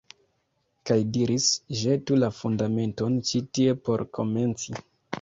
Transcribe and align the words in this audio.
Kaj 0.89 0.97
diris 1.17 1.51
«Ĵetu 1.83 2.19
la 2.23 2.31
Fundamenton 2.41 3.23
ĉi 3.31 3.45
tie 3.55 3.81
por 3.87 4.09
komenci». 4.21 4.81